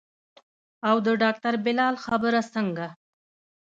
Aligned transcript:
او 0.89 0.95
د 1.05 1.07
ډاکتر 1.21 1.53
بلال 1.65 1.95
خبره 2.05 2.41
څنګه. 2.53 2.87